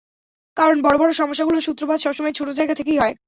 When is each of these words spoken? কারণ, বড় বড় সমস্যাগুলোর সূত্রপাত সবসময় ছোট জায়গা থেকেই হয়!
কারণ, 0.57 0.77
বড় 0.81 0.95
বড় 0.97 1.11
সমস্যাগুলোর 1.13 1.65
সূত্রপাত 1.67 1.99
সবসময় 2.01 2.33
ছোট 2.33 2.47
জায়গা 2.51 2.75
থেকেই 2.79 2.97
হয়! 2.97 3.13